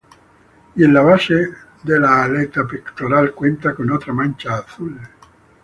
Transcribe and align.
Y 0.77 0.83
en 0.83 0.95
la 0.95 1.01
base 1.01 1.35
de 1.83 1.99
la 1.99 2.23
aleta 2.23 2.65
pectoral, 2.67 3.33
cuenta 3.35 3.75
con 3.75 3.91
otra 3.91 4.11
mancha 4.13 4.55
azul. 4.55 4.99